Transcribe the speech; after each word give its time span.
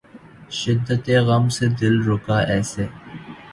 شدتِ 0.59 1.05
غم 1.27 1.45
سے 1.55 1.65
دل 1.79 1.95
رکا 2.07 2.37
ایسے 2.53 2.85